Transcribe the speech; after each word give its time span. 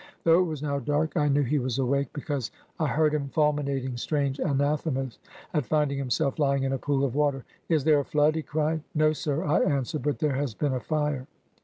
Though 0.23 0.39
it 0.39 0.45
was 0.47 0.63
now 0.63 0.79
dark, 0.79 1.15
I 1.15 1.27
knew 1.27 1.43
he 1.43 1.59
was 1.59 1.77
awake; 1.77 2.07
because 2.11 2.49
I 2.79 2.87
heard 2.87 3.13
him 3.13 3.29
fulminating 3.29 3.97
strange 3.97 4.39
anathemas 4.39 5.19
at 5.53 5.67
finding 5.67 5.99
himself 5.99 6.37
Ijring 6.37 6.63
in 6.63 6.73
a 6.73 6.79
pool 6.79 7.05
of 7.05 7.13
water. 7.13 7.45
'Is 7.69 7.83
there 7.83 7.99
a 7.99 8.03
flood?' 8.03 8.33
he 8.33 8.41
cried. 8.41 8.81
'No, 8.95 9.13
sir,' 9.13 9.43
I 9.43 9.59
answered, 9.59 10.01
'but 10.01 10.17
there 10.17 10.33
has 10.33 10.55
been 10.55 10.73
a 10.73 10.79
fire.' 10.79 11.27